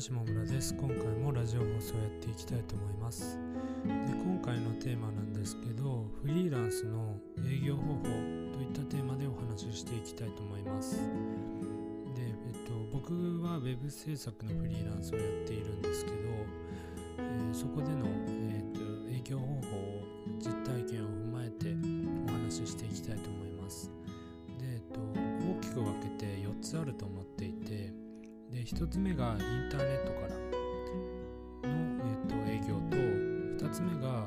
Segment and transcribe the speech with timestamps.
[0.00, 0.74] ちは下村です。
[0.74, 3.38] 今回もラジオ放送やっていきたいと思います。
[3.84, 10.96] で今回のテーマなんですけどフリーランスの営業方法といったテーマでお話ししていきたいと思います。
[10.96, 11.02] で、
[12.18, 13.12] えっと、僕
[13.42, 16.16] は web 制作のフリーランスをやっているんですけど、
[17.18, 18.06] えー、そこでの、
[18.50, 18.80] えっと、
[19.14, 20.02] 営業方法を
[20.40, 21.70] 実体験を踏まえて
[22.26, 23.92] お話ししていきたいと思います。
[24.58, 27.22] で、えっと、大きく分けて4つあると思
[28.74, 30.34] 1つ目がインターネットから
[31.70, 32.96] の、えっと、営業と
[33.64, 34.26] 2つ目が、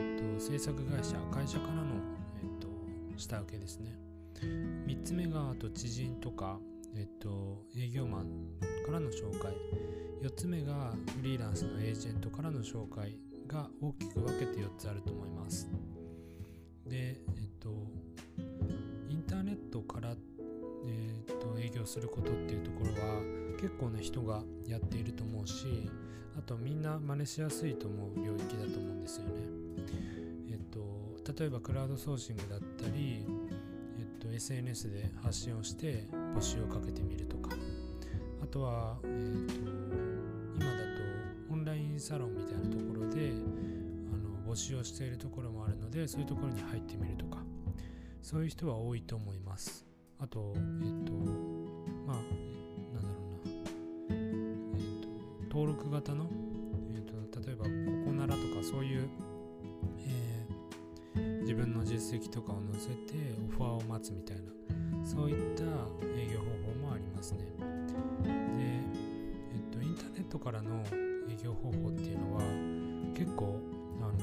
[0.00, 1.94] えっと、制作会社会社からの、
[2.42, 2.66] えっと、
[3.16, 3.96] 下請けですね。
[4.86, 6.58] 3つ目があと知人とか、
[6.96, 8.24] えっと、営業マン
[8.84, 9.52] からの紹介。
[10.22, 13.16] 4つ目がフリーランスのエージェントからの紹介
[13.46, 15.70] が大きく分けて4つあると思います。
[16.84, 17.70] でえっと
[19.08, 20.37] インターネットからって
[20.88, 23.20] えー、と営業することっていうところは
[23.60, 25.90] 結構な人がやっていると思うし
[26.38, 29.32] あとみんな真似しやすいと思う領域だと思うんですよね。
[30.50, 33.24] えっ、と例えばクラウドソーシングだったり、
[33.98, 37.50] えっ、と SNS で発信をして募集をかけてみるとか
[38.42, 39.88] あとは、えっと
[40.54, 40.70] 今だ
[41.48, 43.32] とオンラインサロンみたいなところで
[44.12, 47.42] あの募集をしているところもあるのでそういうところに入ってみるとか
[48.22, 49.87] そういう人は多いと思います。
[50.20, 51.12] あと、えっ、と、
[52.04, 52.16] まあ、
[52.92, 53.20] なんだろ
[54.08, 55.08] うな、えっ、と、
[55.48, 56.28] 登録型の、
[56.92, 57.70] えっ、と、例えば、こ
[58.06, 59.08] こならとか、そういう、
[59.98, 63.14] えー、自分の実績とかを載せて、
[63.46, 67.38] オファーを待つみたいな、そういった営業方法もありますね。
[67.38, 68.82] で、え
[69.70, 70.82] っ、と、インターネットからの
[71.28, 72.42] 営業方法っていうのは、
[73.14, 73.60] 結構、
[74.00, 74.18] あの、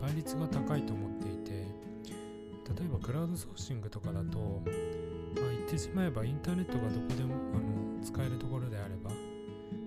[0.00, 1.52] 倍率が高いと思っていて、
[2.80, 4.60] 例えばクラウドソーシングとかだと、
[5.40, 9.10] まあ、言ってしまえばインターネットがどこでもあの使えるところであれば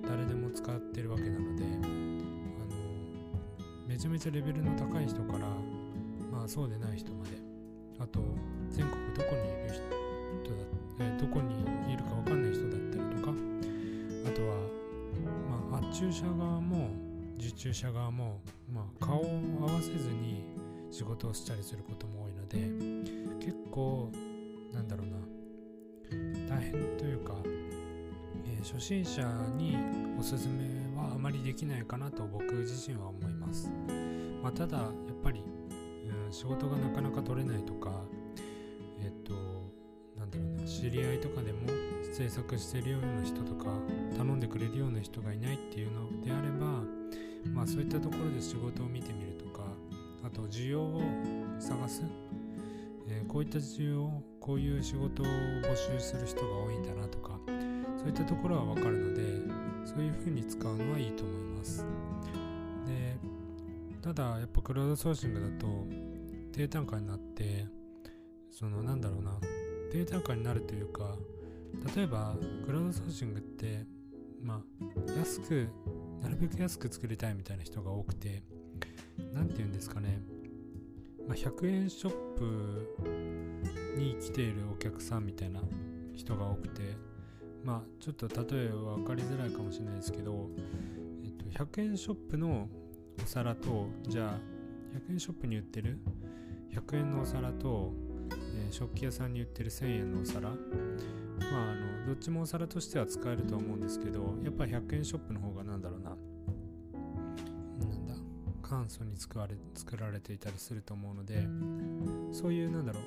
[0.07, 1.89] 誰でも使ってるわけなのであの
[3.87, 5.47] めちゃめちゃレベルの高い人から
[6.31, 7.31] まあそうでない人まで
[7.99, 8.19] あと
[8.69, 9.81] 全国どこにいる人
[10.49, 10.63] だ、
[10.99, 11.61] えどこに
[11.91, 13.33] いるか分かんない人だったりとか
[14.25, 14.55] あとは、
[15.71, 16.89] まあ、発注者側も
[17.37, 19.23] 受注者側も、まあ、顔を
[19.61, 20.43] 合わせずに
[20.91, 24.11] 仕事をしたりすることも多いので結構
[24.73, 25.38] なんだろうな
[26.59, 27.33] 変というか、
[28.45, 29.21] えー、初心者
[29.57, 29.77] に
[30.19, 30.65] おすすめ
[30.99, 33.71] はあまりできないかなと僕自身は思います、
[34.43, 34.89] まあ、ただやっ
[35.23, 35.43] ぱり、
[36.25, 37.91] うん、仕事がなかなか取れないとか
[39.01, 39.33] えっ、と
[40.17, 41.59] なんだろうな知り合いとかでも
[42.11, 43.67] 制作してるような人とか
[44.17, 46.83] 頼んでくれるような人がいないっていうのであれば
[47.53, 49.63] まあそういったところで仕事を見てみるとか
[50.25, 51.01] あと需要を
[51.59, 52.03] 探す。
[53.11, 57.39] えー、こういった需要をこういう仕事を募集する人が多いんだなとか
[57.99, 59.21] そういったところは分かるので
[59.85, 61.85] そういうふうに使うのはいいと思います。
[62.87, 63.15] で
[64.01, 65.67] ただやっぱクラウドソーシングだと
[66.51, 67.67] 低単価になって
[68.49, 69.37] そのなんだろうな
[69.91, 71.15] 低単価になるというか
[71.95, 73.85] 例えばクラウドソーシングって
[74.41, 75.69] まあ安く
[76.23, 78.41] なるべく安く作りたいみたいな人が多くて
[79.31, 80.19] 何て言うんですかね
[81.29, 82.95] まあ、100円ショップ
[83.95, 85.61] に来ているお客さんみたいな
[86.15, 86.97] 人が多くて
[87.63, 90.49] まあちょっと例えば分かりづらいかもしれないですけど、
[91.23, 92.67] えっと、100円ショップの
[93.23, 94.39] お皿とじゃあ
[95.07, 95.99] 100円ショップに売ってる
[96.73, 97.93] 100円のお皿と、
[98.55, 100.49] えー、食器屋さんに売ってる1000円のお皿。
[100.49, 105.98] まああのどっちもお皿としては使えると思うんですけどやっぱ100円ショップの方がなんだろ
[108.69, 111.47] 簡素に作られ作られていたりすると思うので
[112.31, 112.99] そういうなんだろ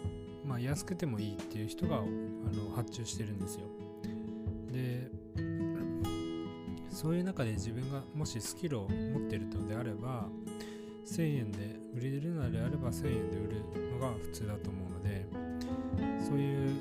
[0.44, 3.66] うまあ安くてもいいっていう人があの発注してるんですよ。
[4.72, 5.08] で
[6.90, 10.28] そういう中で自分がもしスキルを持ってるのであれば
[11.06, 15.26] 1000円で売れるのであれば1000円で売るのが普通だと思うので
[16.24, 16.76] そういう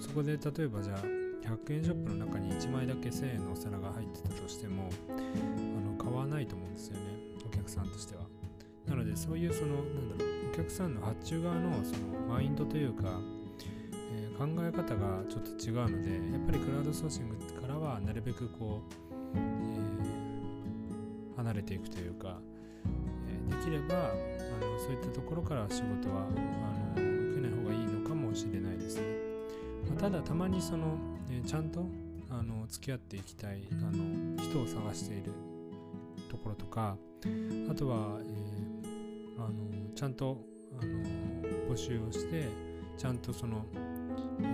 [0.00, 1.04] そこで例えばじゃあ
[1.46, 5.12] 100円ショップの中に1枚だけ1000円のお皿が入ってたとしてもあ
[5.80, 7.19] の買わないと思うんですよね。
[7.70, 8.22] さんとしては。
[8.86, 13.20] なのでそういうそのなんだろうお客さんの発注側のそのマインドというか、
[14.12, 18.94] えー、考え方がちょっと違うのでやっぱりクラウドソーシングからはなるべくこう、
[19.36, 22.40] えー、離れていくというか、
[23.28, 24.08] えー、できればあ
[24.64, 26.26] のそういったところから仕事は
[26.96, 29.02] あの受けない方がいいのかもしれないですね、
[29.88, 30.96] まあ、ただたまにその、
[31.30, 31.86] えちゃんと
[32.28, 35.32] あの付き合っていきたいあの人を探している
[36.28, 36.96] ところとか
[37.70, 40.38] あとは、えー、あのちゃんと
[40.80, 42.48] あの募集をして
[42.96, 43.64] ちゃんとその、
[44.40, 44.44] え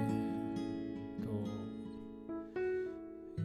[1.20, 1.24] ー、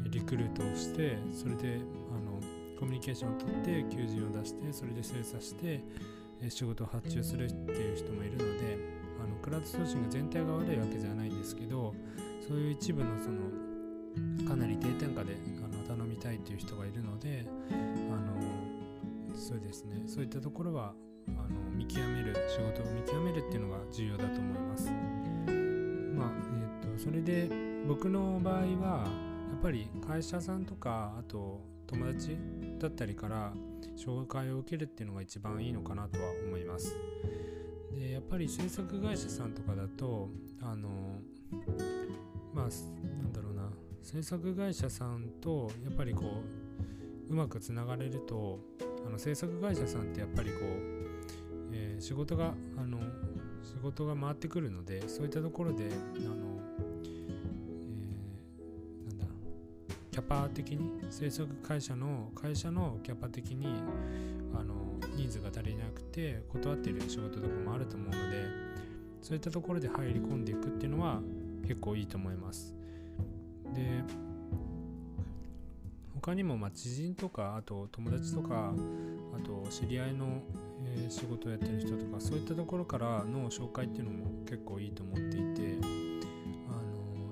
[0.04, 1.80] とリクルートをしてそれで
[2.12, 2.40] あの
[2.80, 5.84] コミュニケーションを取って求人を出してそれで精査して
[6.50, 8.78] 仕事を発注するっていう人もいるので
[9.24, 11.94] あのクラウドソーシング全体が悪いわけじゃないんですけど
[12.48, 13.38] そういう一部のその
[14.48, 17.46] かなり低点下であの頼みたいっていう人がいるので
[18.12, 18.31] あの
[19.34, 20.94] そうですねそういったところは
[21.30, 24.90] あの見極める仕事を見極めるっていうのが重要だと思います。
[24.90, 26.32] まあ
[26.62, 27.50] えーと、とそれで
[27.88, 29.08] 僕の場合は
[29.50, 32.38] やっぱり会社さんとかあと友達
[32.80, 33.54] だったりから
[33.98, 36.96] 紹介を受けるっていうのが一番いいのかなとは思います。
[37.94, 40.30] でやっぱり制作会社さんとかだと
[40.62, 40.90] あの
[42.54, 42.68] まあ
[43.22, 43.70] なんだろうな
[44.02, 46.24] 制作会社さんとやっぱりこ
[47.30, 48.60] ううまくつながれると
[49.06, 50.64] あの制作会社さんってやっぱりこう、
[51.74, 53.00] えー、仕事があの
[53.64, 56.62] 仕事が回ってくるのでそういったところであの
[59.10, 59.26] え、なんだ
[60.12, 63.68] キャパ的に制作会社の会社のキャパ的に
[64.54, 64.76] あの
[65.16, 68.46] 人数が足りなくて断っている仕事とかもあると思うので
[69.22, 71.22] そういったところで入り込んでいくっていうのは
[71.68, 72.76] 結構いいと思います。
[73.74, 74.04] で
[76.22, 78.74] 他にもま知人とかあと友達とか
[79.34, 80.44] あと知り合いの、
[80.86, 85.78] え、仕事をやってる人とかそういったところからの紹介っていうのも結構いいと思っていて
[86.70, 86.74] あ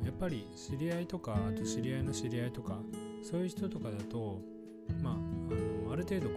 [0.01, 2.79] のやっぱり知り合いとかあと知り合いの知り合いとか
[3.21, 4.41] そういう人とかだと
[5.03, 6.35] まああのある程度こ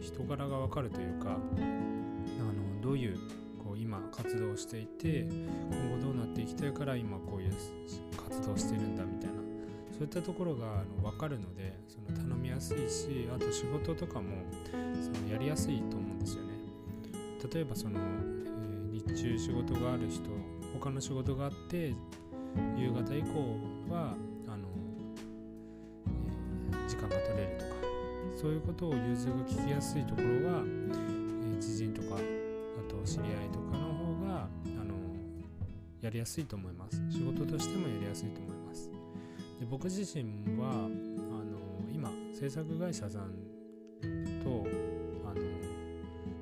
[0.00, 3.16] う人柄が分かるというかあのどういう
[3.62, 7.52] こう今活動していて今後どうなっていきたいから今こういう
[8.28, 9.41] 活動してるんだみたいな
[9.92, 14.28] そういったところがあの分かるのでその頼みやすいしあと仕事とかも
[14.70, 16.52] そのやりやすいと思うんですよね。
[17.52, 20.22] 例えばその、えー、日中仕事がある人
[20.78, 21.94] 他の仕事があって
[22.76, 24.14] 夕方以降は
[24.46, 24.68] あの、
[26.72, 27.72] えー、時間が取れるとか
[28.40, 34.48] そういうことを融通が聞きやすいところは、えー、知人とかあと知り合いとかの方が
[34.80, 34.94] あの
[36.00, 38.91] やりやすいと思います仕事としてもやりやすいと思います
[39.72, 40.22] 僕自身
[40.60, 41.58] はあの
[41.90, 43.32] 今制作会社さん
[44.44, 44.66] と
[45.24, 45.40] あの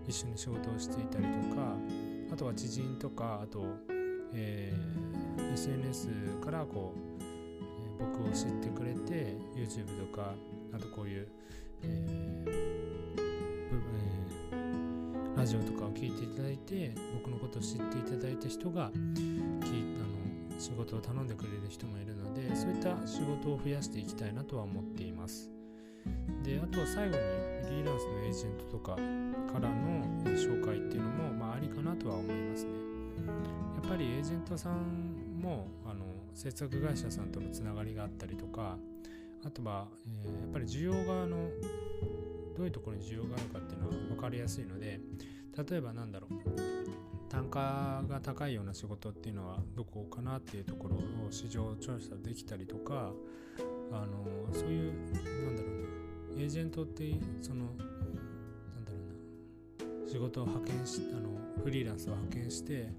[0.08, 1.76] 一緒に仕事をしていたりとか
[2.32, 3.64] あとは知人とかあと、
[4.34, 5.00] えー
[5.52, 6.08] SNS
[6.44, 7.22] からこう、
[8.00, 10.34] えー、僕を知ってくれて YouTube とか
[10.72, 11.28] あとこういう、
[11.82, 12.50] えー
[14.52, 20.19] えー、ラジオとかを聞いていただいて僕のことを知っていただいた人がきあの
[20.60, 25.50] 仕事を頼んでくれる人もいるのでそういった仕事を増やしていきたいなとは思っています。
[26.44, 27.22] であとは最後に
[27.64, 30.04] フリーランスのエージェントとかからの
[30.36, 32.70] 紹介っていうのも、まあ、ありかなとは思いますね。
[33.74, 36.04] やっぱりエージェントさんもあの
[36.34, 38.78] 制作会社さんとのつながりがあったりとか
[39.44, 39.88] あとは、
[40.22, 41.48] えー、やっぱり需要側の
[42.56, 45.00] どういうところに需要があるかっていうのは分かりやすいので
[45.68, 46.69] 例えばなんだろう。
[47.30, 51.00] 単価が高いような仕事っていうのはどこかなっていうところを
[51.30, 53.12] 市場調査できたりとか
[53.92, 54.92] あのそういう
[55.44, 56.42] なんだろうな。
[56.42, 57.76] エージェントってそのなん
[58.84, 60.08] だろうな。
[60.10, 61.30] 仕事を派遣しあの
[61.62, 62.92] フリーランスを派遣して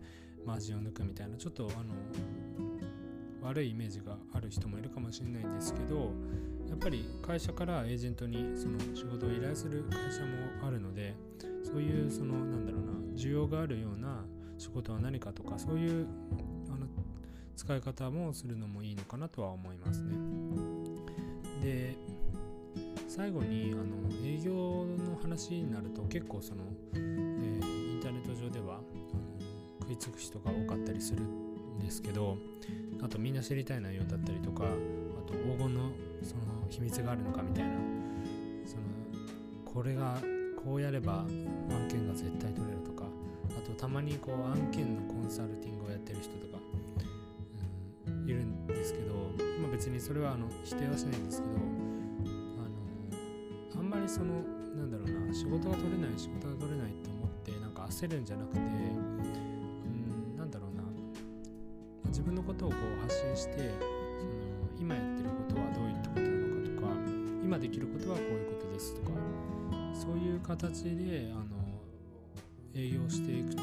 [0.45, 1.93] マージンを抜くみたいなちょっとあの
[3.51, 6.11] 悪いイメージがある人もいるかもしれないんですけど
[6.69, 11.13] やっぱり会社からエージェントにその仕事を依頼する会社もあるので
[11.63, 14.23] そういうそのなんだろうな需要があるような
[14.57, 16.07] 仕事は何かとかそういう
[16.69, 16.87] あの
[17.57, 20.15] 使い方もするのもいいのかなとは思いますね。
[21.61, 21.95] で
[23.07, 28.79] 最後にあの営業の話になると結構その、えー、インターネット上では
[29.81, 31.23] 食いつく人が多かったりする
[31.83, 32.37] ですけど
[33.01, 34.67] あとみんな知りたい内容だったりとかあ
[35.27, 37.71] と黄金のその秘密があるのかみたいな
[38.65, 38.83] その
[39.65, 40.17] これが
[40.63, 41.25] こうやれば
[41.69, 43.05] 案件が絶対取れるとか
[43.49, 46.59] あとたまにこう案件のコンサルティングをやってる人とか、
[48.07, 49.15] うん、いるんですけど、
[49.61, 51.53] まあ、別にそれはあの否定はしないんですけど
[53.73, 54.35] あのあんまりその
[54.75, 58.59] なんだろうな仕事が取れない仕事が取れないって思ってなんか焦るんじゃなくて
[62.21, 66.87] 自分のことをこう発信してその今やってることはどういったことなのかとか
[67.43, 69.17] 今できることはこういうことですとか
[69.91, 71.43] そういう形であの
[72.75, 73.61] 営業していくと、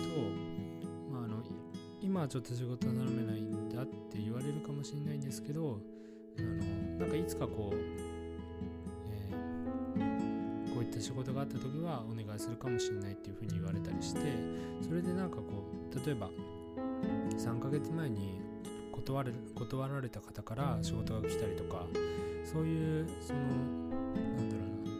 [1.08, 1.36] まあ、あの
[2.02, 5.78] 今はちょっと仕事は頼めないんだって言われるかもしれないんですけど
[6.36, 7.76] あのなんかいつかこう、
[9.06, 14.20] えー、こういった仕事があった時はお願いするかもしれないっていうふうに言われたりして
[14.82, 15.44] それでなんかこ
[15.94, 16.28] う例えば
[17.36, 18.47] 3ヶ月前に
[18.98, 21.86] 断れ断られた方から仕事が来たりとか
[22.44, 23.46] そういうそのな
[24.42, 24.92] んだろうな、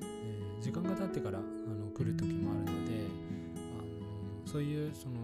[0.00, 3.04] えー、時間が経ってからあの来る時もあるので
[3.56, 5.14] あのそういうその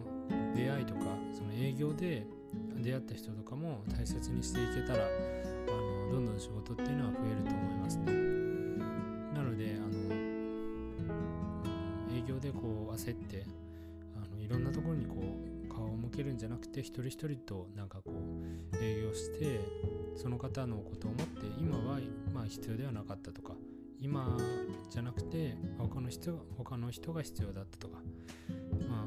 [0.55, 1.01] 出会いとか
[1.33, 2.27] その営業で
[2.83, 5.07] 出会った人とかも大切にしていけたらあ
[5.71, 8.42] のどんどん仕事っていうのは増えると思いますね
[16.13, 18.13] けるんじゃなくて一人一人となんかこ
[18.73, 19.61] う営業して
[20.17, 21.99] その方のことを思って今は
[22.33, 23.55] まあ必要ではなかったとか
[24.01, 24.37] 今
[24.91, 27.99] じゃなくて他の人他の人が必要だったとか
[28.89, 29.05] まあ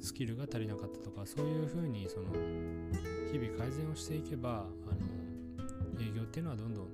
[0.00, 2.32] スキルが足りなかったとかそういうふうにその
[3.30, 6.88] 日々改善をしていけばあの営業っていうのはどんどん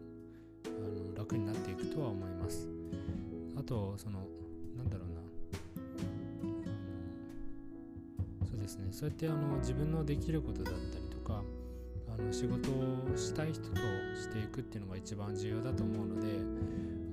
[0.67, 2.69] あの楽になっていくとは思います。
[3.57, 4.27] あとその
[8.67, 11.43] ですねそうやってあの自分のできることだったりとか
[12.13, 13.77] あの仕事をしたい人と
[14.17, 16.27] していくっていうのが一番重要だと思うので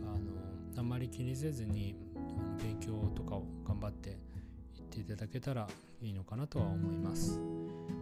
[0.04, 4.16] あのあんまり気にせずにあの勉強とかを頑張っていっ
[4.90, 5.68] ていただけたら
[6.02, 7.40] いいのかなとは思います。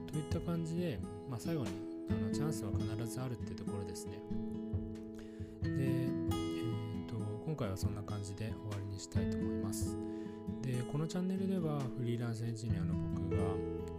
[0.07, 1.69] といった感じで、まあ、最後に
[2.09, 4.13] あのチャンスは必ずあるってところですね。
[5.63, 7.15] で、えーと、
[7.45, 9.97] 今回はそんな感じで終わりにしたいと思います。
[10.61, 13.43] でこのチャンネルではフリーランスエンジニアの僕が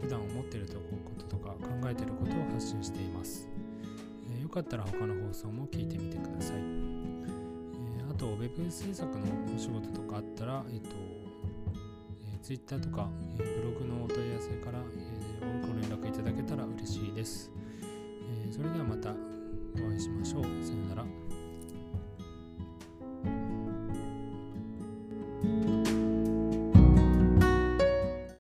[0.01, 0.73] 普段思っているこ
[1.19, 1.57] ととか考
[1.89, 3.49] えていることを発信しています、
[4.35, 10.91] えー、よかったら他の放送も聞いてみてください、えー、あと Web 制作のお仕事とかあったら、えっ、ー、と
[12.25, 17.51] えー、Twitter とか、え、ブログのお問い合わせから、えー、ご連絡いただけたら嬉しいです、
[18.49, 19.11] え、それではまた
[19.81, 20.43] お会いしましょう。
[20.43, 21.22] さよなら。